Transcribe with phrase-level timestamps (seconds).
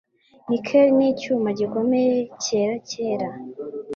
[0.47, 3.29] Nickel nicyuma gikomeye, cyera-cyera.